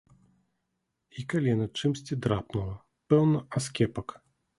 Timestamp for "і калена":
1.19-1.67